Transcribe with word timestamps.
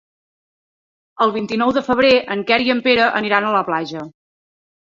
El 1.25 1.33
vint-i-nou 1.35 1.73
de 1.77 1.83
febrer 1.89 2.13
en 2.37 2.43
Quer 2.53 2.59
i 2.65 2.73
en 2.77 2.81
Pere 2.89 3.07
aniran 3.23 3.49
a 3.51 3.53
la 3.61 3.65
platja. 3.71 4.07